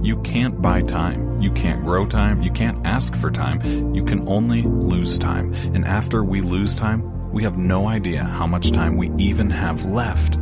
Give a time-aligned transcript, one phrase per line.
[0.00, 1.40] You can't buy time.
[1.40, 2.40] You can't grow time.
[2.42, 3.94] You can't ask for time.
[3.94, 5.52] You can only lose time.
[5.54, 9.84] And after we lose time, we have no idea how much time we even have
[9.84, 10.38] left.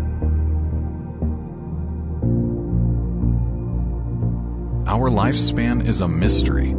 [4.86, 6.74] Our lifespan is a mystery.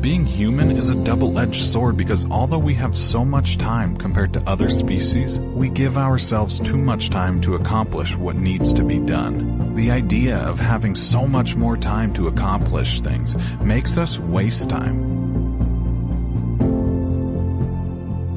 [0.00, 4.42] Being human is a double-edged sword because although we have so much time compared to
[4.46, 9.53] other species, we give ourselves too much time to accomplish what needs to be done.
[9.74, 15.24] The idea of having so much more time to accomplish things makes us waste time.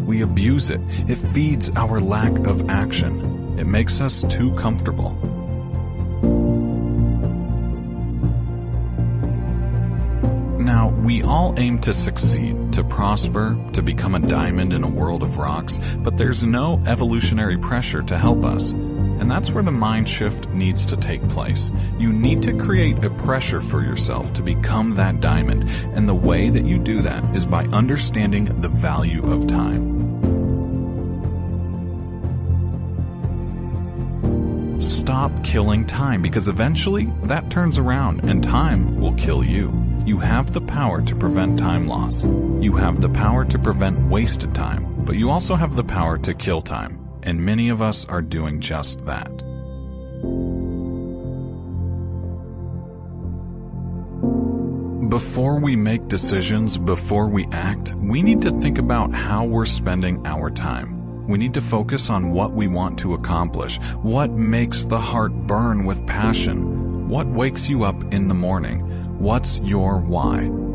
[0.07, 0.81] We abuse it.
[1.07, 3.59] It feeds our lack of action.
[3.59, 5.11] It makes us too comfortable.
[10.59, 15.21] Now, we all aim to succeed, to prosper, to become a diamond in a world
[15.21, 18.73] of rocks, but there's no evolutionary pressure to help us.
[19.19, 21.71] And that's where the mind shift needs to take place.
[21.97, 26.49] You need to create a pressure for yourself to become that diamond, and the way
[26.49, 29.97] that you do that is by understanding the value of time.
[34.79, 39.73] Stop killing time because eventually that turns around and time will kill you.
[40.05, 42.23] You have the power to prevent time loss.
[42.23, 46.33] You have the power to prevent wasted time, but you also have the power to
[46.33, 49.31] kill time, and many of us are doing just that.
[55.09, 60.25] Before we make decisions, before we act, we need to think about how we're spending
[60.27, 61.27] our time.
[61.27, 65.85] We need to focus on what we want to accomplish, what makes the heart burn
[65.85, 68.81] with passion, what wakes you up in the morning,
[69.17, 70.66] what's your why.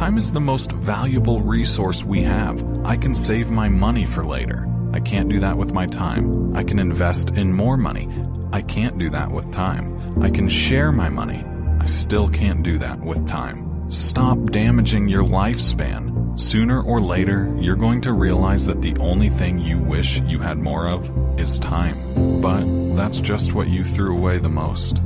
[0.00, 2.64] Time is the most valuable resource we have.
[2.86, 4.66] I can save my money for later.
[4.94, 6.56] I can't do that with my time.
[6.56, 8.08] I can invest in more money.
[8.50, 10.22] I can't do that with time.
[10.22, 11.44] I can share my money.
[11.78, 13.90] I still can't do that with time.
[13.90, 16.40] Stop damaging your lifespan.
[16.40, 20.56] Sooner or later, you're going to realize that the only thing you wish you had
[20.56, 22.40] more of is time.
[22.40, 22.64] But
[22.96, 25.02] that's just what you threw away the most.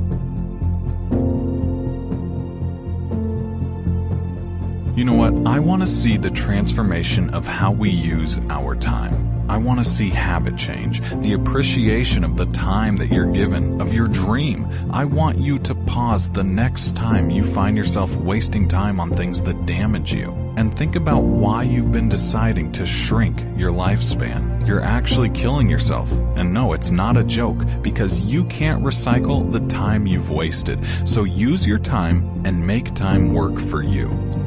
[4.95, 5.45] You know what?
[5.45, 9.45] I want to see the transformation of how we use our time.
[9.49, 13.93] I want to see habit change, the appreciation of the time that you're given, of
[13.93, 14.65] your dream.
[14.93, 19.41] I want you to pause the next time you find yourself wasting time on things
[19.41, 24.65] that damage you and think about why you've been deciding to shrink your lifespan.
[24.65, 26.09] You're actually killing yourself.
[26.37, 30.79] And no, it's not a joke because you can't recycle the time you've wasted.
[31.05, 34.44] So use your time and make time work for you.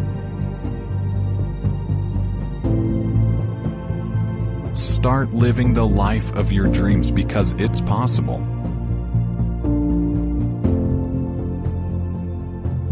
[4.78, 8.38] Start living the life of your dreams because it's possible.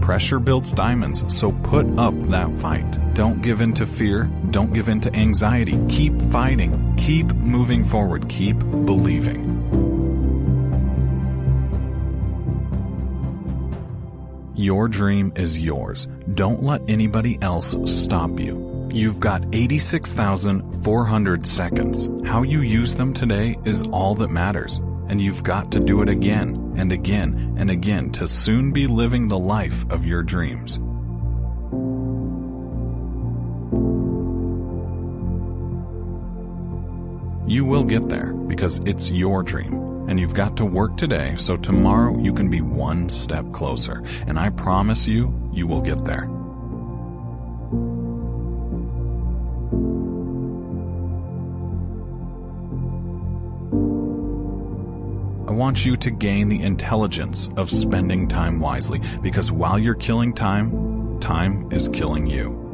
[0.00, 3.14] Pressure builds diamonds, so put up that fight.
[3.14, 4.24] Don't give in to fear.
[4.50, 5.78] Don't give in to anxiety.
[5.88, 6.96] Keep fighting.
[6.96, 8.28] Keep moving forward.
[8.28, 9.44] Keep believing.
[14.56, 16.08] Your dream is yours.
[16.34, 18.75] Don't let anybody else stop you.
[18.96, 22.08] You've got 86,400 seconds.
[22.24, 24.78] How you use them today is all that matters.
[25.08, 29.28] And you've got to do it again and again and again to soon be living
[29.28, 30.78] the life of your dreams.
[37.46, 40.08] You will get there because it's your dream.
[40.08, 44.02] And you've got to work today so tomorrow you can be one step closer.
[44.26, 46.30] And I promise you, you will get there.
[55.56, 61.18] Want you to gain the intelligence of spending time wisely because while you're killing time,
[61.20, 62.65] time is killing you.